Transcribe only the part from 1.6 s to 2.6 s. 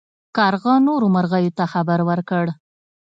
خبر ورکړ.